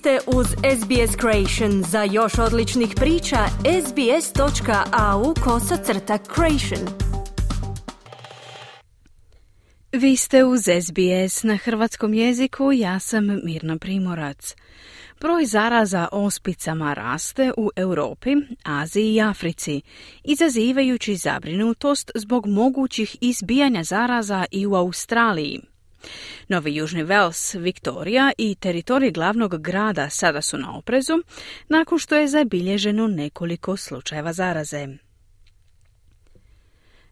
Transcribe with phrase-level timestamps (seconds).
[0.00, 1.82] ste uz SBS Creation.
[1.82, 3.46] Za još odličnih priča,
[3.86, 6.88] sbs.au kosacrta creation.
[9.92, 14.54] Vi ste uz SBS na hrvatskom jeziku, ja sam Mirna Primorac.
[15.20, 19.80] Broj zaraza ospicama raste u Europi, Aziji i Africi,
[20.24, 25.60] izazivajući zabrinutost zbog mogućih izbijanja zaraza i u Australiji.
[26.50, 31.22] Novi Južni Vels, Viktorija i teritorij glavnog grada sada su na oprezu,
[31.68, 34.88] nakon što je zabilježeno nekoliko slučajeva zaraze.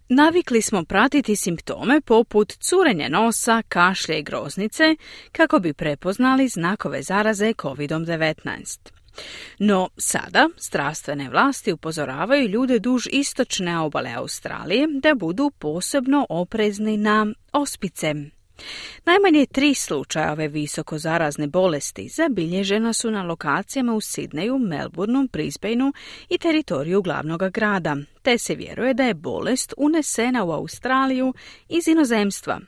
[0.08, 4.96] Navikli smo pratiti simptome poput curenja nosa, kašlje i groznice
[5.32, 8.78] kako bi prepoznali znakove zaraze COVID-19.
[9.58, 17.26] No sada zdravstvene vlasti upozoravaju ljude duž istočne obale Australije da budu posebno oprezni na
[17.52, 18.14] ospice.
[19.04, 25.92] Najmanje tri slučaja ove visoko zarazne bolesti zabilježena su na lokacijama u Sidneju, Melbourneu, Brisbaneu
[26.28, 31.34] i teritoriju glavnog grada, te se vjeruje da je bolest unesena u Australiju
[31.68, 32.60] iz inozemstva.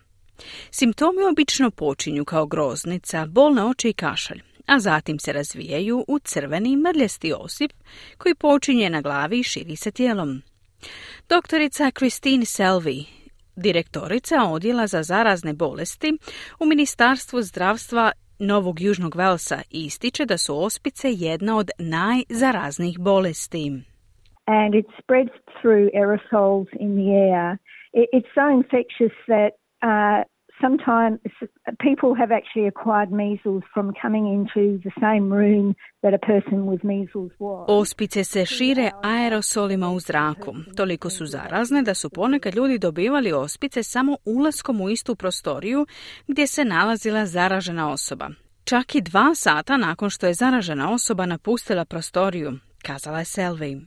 [0.70, 6.76] Simptomi obično počinju kao groznica, bolne oči i kašalj, a zatim se razvijaju u crveni
[6.76, 7.72] mrljasti osip
[8.18, 10.42] koji počinje na glavi i širi se tijelom.
[11.28, 13.19] Doktorica Christine Selvi
[13.60, 16.18] direktorica odjela za zarazne bolesti
[16.60, 23.64] u Ministarstvu zdravstva Novog Južnog Velsa ističe da su ospice jedna od najzaraznijih bolesti.
[24.46, 27.58] And it spreads through aerosols in the air.
[28.16, 29.50] It's so infectious that
[29.82, 30.20] uh,
[30.60, 31.18] sometimes
[31.86, 36.82] people have actually acquired measles from coming into the same room that a person with
[36.84, 37.64] measles was.
[37.68, 40.54] Ospice se šire aerosolima u zraku.
[40.76, 45.86] Toliko su zarazne da su ponekad ljudi dobivali ospice samo ulaskom u istu prostoriju
[46.28, 48.28] gdje se nalazila zaražena osoba.
[48.64, 52.52] Čak i dva sata nakon što je zaražena osoba napustila prostoriju,
[52.86, 53.80] kazala je Selvi.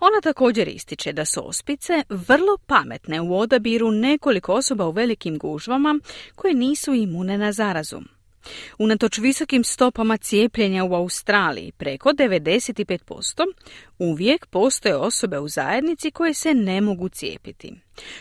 [0.00, 6.00] Ona također ističe da su ospice vrlo pametne u odabiru nekoliko osoba u velikim gužvama
[6.34, 8.00] koje nisu imune na zarazu.
[8.78, 13.44] Unatoč visokim stopama cijepljenja u Australiji, preko 95%,
[13.98, 17.74] uvijek postoje osobe u zajednici koje se ne mogu cijepiti.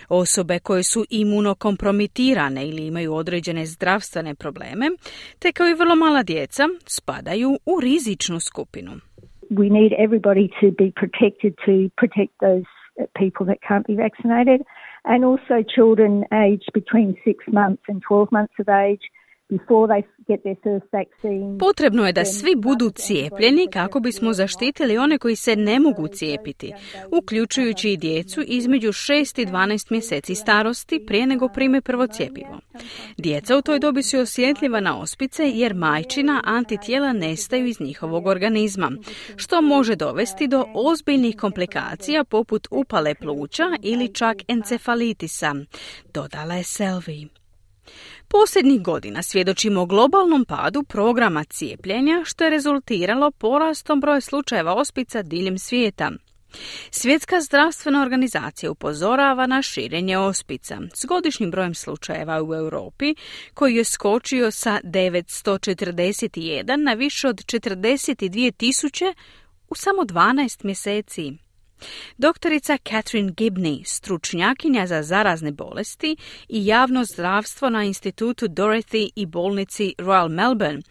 [0.10, 4.90] Osobe koje su imunokompromitirane ili imaju određene zdravstvene probleme,
[5.40, 9.07] te kao i vrlo mala djeca, spadaju u rizičnu skupinu.
[9.50, 12.64] We need everybody to be protected to protect those
[13.16, 14.62] people that can't be vaccinated,
[15.06, 19.02] and also children aged between six months and 12 months of age
[21.60, 26.74] Potrebno je da svi budu cijepljeni kako bismo zaštitili one koji se ne mogu cijepiti,
[27.12, 32.60] uključujući i djecu između 6 i 12 mjeseci starosti prije nego prime prvo cjepivo.
[33.18, 38.92] Djeca u toj dobi su osjetljiva na ospice jer majčina antitijela nestaju iz njihovog organizma,
[39.36, 45.56] što može dovesti do ozbiljnih komplikacija poput upale pluća ili čak encefalitisa,
[46.14, 47.28] dodala je Selvi.
[48.30, 55.58] Posljednjih godina svjedočimo globalnom padu programa cijepljenja što je rezultiralo porastom broja slučajeva ospica diljem
[55.58, 56.12] svijeta.
[56.92, 63.16] Svjetska zdravstvena organizacija upozorava na širenje ospica s godišnjim brojem slučajeva u Europi
[63.54, 69.14] koji je skočio sa 941 na više od 42 tisuće
[69.70, 71.47] u samo 12 mjeseci.
[72.18, 76.18] Doktorica Catherine Gibney, stručnjakinja za zarazne bolesti
[76.50, 80.82] i javno zdravstvo na institutu Dorothy i bolnici Royal Melbourne,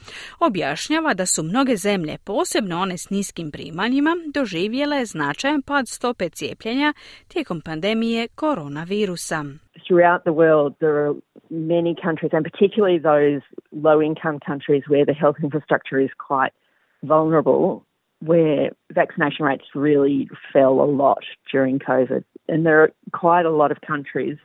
[0.41, 6.93] objašnjava da su mnoge zemlje, posebno one s niskim primanjima, doživjele značajan pad stope cijepljenja
[7.29, 9.45] tijekom pandemije koronavirusa.
[9.87, 11.15] Throughout the world there are
[11.51, 13.43] many countries and particularly those
[13.87, 16.55] low income countries where the health infrastructure is quite
[17.03, 17.86] vulnerable
[18.21, 22.25] where vaccination rates really fell a lot during COVID.
[22.49, 24.39] And there are quite a lot of countries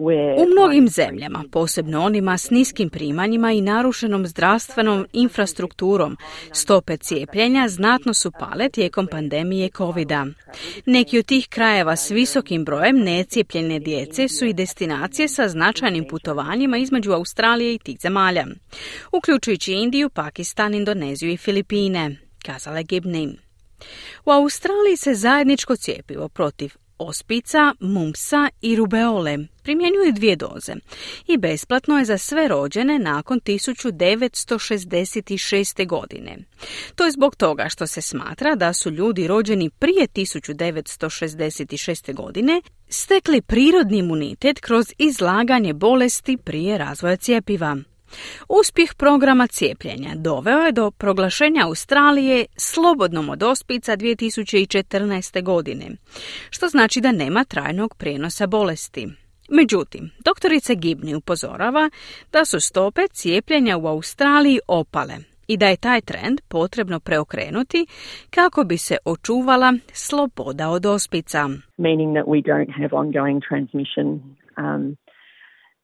[0.00, 6.16] U mnogim zemljama, posebno onima s niskim primanjima i narušenom zdravstvenom infrastrukturom,
[6.52, 10.32] stope cijepljenja znatno su pale tijekom pandemije covid -a.
[10.86, 16.76] Neki od tih krajeva s visokim brojem necijepljene djece su i destinacije sa značajnim putovanjima
[16.76, 18.46] između Australije i tih zemalja,
[19.12, 23.36] uključujući Indiju, Pakistan, Indoneziju i Filipine kazala Gibney.
[24.24, 30.74] U Australiji se zajedničko cijepivo protiv ospica, mumpsa i rubeole primjenjuju dvije doze
[31.26, 35.86] i besplatno je za sve rođene nakon 1966.
[35.86, 36.38] godine.
[36.94, 42.14] To je zbog toga što se smatra da su ljudi rođeni prije 1966.
[42.14, 47.76] godine stekli prirodni imunitet kroz izlaganje bolesti prije razvoja cijepiva.
[48.48, 55.42] Uspjeh programa cijepljenja doveo je do proglašenja Australije slobodnom od ospica 2014.
[55.42, 55.86] godine,
[56.50, 59.08] što znači da nema trajnog prijenosa bolesti.
[59.50, 61.90] Međutim, doktorica Gibni upozorava
[62.32, 65.14] da su stope cijepljenja u Australiji opale
[65.48, 67.86] i da je taj trend potrebno preokrenuti
[68.30, 71.48] kako bi se očuvala sloboda od ospica.
[71.76, 74.06] Meaning that we don't have ongoing transmission
[74.58, 74.96] um,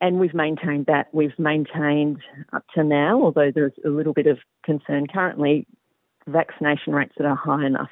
[0.05, 1.09] and we've maintained that.
[1.13, 2.19] We've maintained
[2.53, 5.67] up to now, although there's a little bit of concern currently,
[6.27, 7.89] vaccination rates that are high enough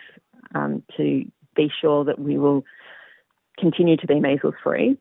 [0.54, 1.24] um, to
[1.56, 2.66] be sure that we will
[3.58, 4.98] continue to be measles free.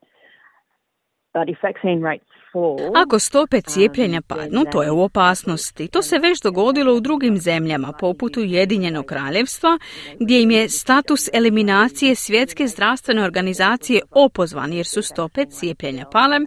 [2.94, 5.88] Ako stope cijepljenja padnu, to je u opasnosti.
[5.88, 9.78] To se već dogodilo u drugim zemljama, poput Ujedinjenog kraljevstva,
[10.20, 16.38] gdje im je status eliminacije svjetske zdravstvene organizacije opozvan jer su stope cijepljenja pale,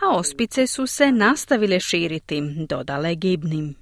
[0.00, 3.74] a ospice su se nastavile širiti, dodale Gibnim.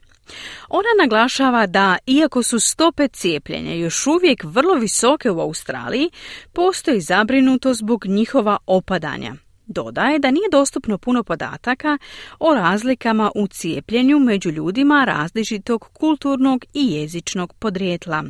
[0.69, 6.11] Ona naglašava da, iako su stope cijepljenja još uvijek vrlo visoke u Australiji,
[6.53, 9.46] postoji zabrinuto zbog njihova opadanja.
[9.67, 11.99] Dodaje da nije dostupno puno podataka
[12.41, 18.23] o razlikama u cijepljenju među ljudima različitog kulturnog i jezičnog podrijetla.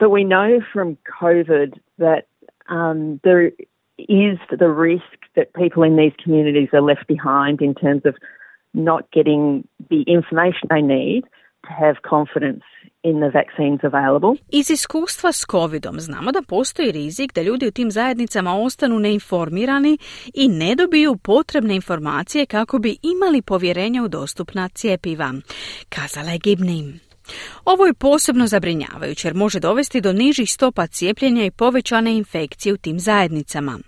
[0.00, 1.70] But we know from COVID
[2.04, 2.22] that
[2.76, 3.44] um, there
[3.98, 8.14] is the risk that people in these communities are left behind in terms of
[8.72, 9.42] not getting
[9.90, 11.22] the information they need
[11.68, 12.64] have confidence
[13.02, 14.32] in the vaccines available.
[14.48, 19.98] Iz iskustva s covidom znamo da postoji rizik da ljudi u tim zajednicama ostanu neinformirani
[20.34, 25.34] i ne dobiju potrebne informacije kako bi imali povjerenja u dostupna cijepiva,
[25.88, 27.09] kazala je Gibnim.
[27.64, 32.76] Ovo je posebno zabrinjavajuće jer može dovesti do nižih stopa cijepljenja i povećane infekcije u
[32.76, 33.78] tim zajednicama.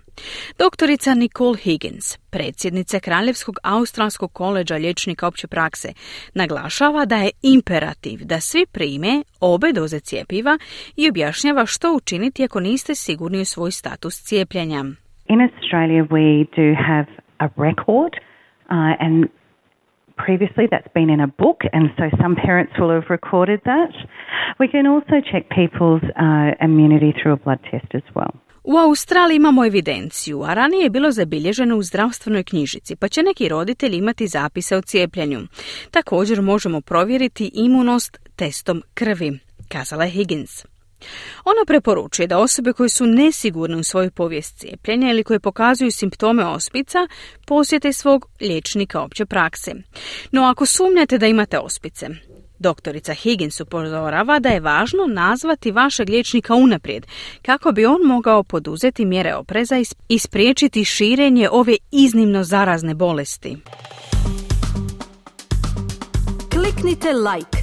[0.59, 5.93] Doktorica Nicole Higgins, predsjednica Kraljevskog australskog koleđa liječnika opće prakse,
[6.33, 10.57] naglašava da je imperativ da svi prime obe doze cijepiva
[10.95, 14.83] i objašnjava što učiniti ako niste sigurni u svoj status cijepljenja.
[15.29, 17.07] In Australia we do have
[17.37, 19.25] a record uh, and
[20.25, 23.93] previously that's been in a book and so some parents will have recorded that.
[24.59, 28.33] We can also check people's uh, immunity through a blood test as well.
[28.63, 33.49] U Australiji imamo evidenciju, a ranije je bilo zabilježeno u zdravstvenoj knjižici, pa će neki
[33.49, 35.39] roditelji imati zapise o cijepljenju.
[35.91, 40.72] Također možemo provjeriti imunost testom krvi, kazala je Higgins.
[41.43, 46.45] Ona preporučuje da osobe koje su nesigurne u svoju povijest cijepljenja ili koje pokazuju simptome
[46.45, 47.07] ospica
[47.45, 49.71] posjete svog liječnika opće prakse.
[50.31, 52.09] No ako sumnjate da imate ospice,
[52.59, 57.05] Doktorica Higgins upozorava da je važno nazvati vašeg liječnika unaprijed
[57.41, 59.75] kako bi on mogao poduzeti mjere opreza
[60.09, 63.57] i spriječiti širenje ove iznimno zarazne bolesti.
[66.53, 67.62] Kliknite like,